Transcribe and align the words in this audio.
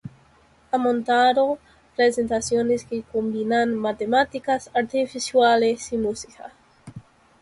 Ha 0.71 0.79
montado 0.79 1.59
presentaciones 1.95 2.85
que 2.85 3.03
combinan 3.03 3.75
matemáticas, 3.75 4.71
artes 4.73 5.13
visuales 5.13 5.93
y 5.93 5.97
música. 5.97 6.53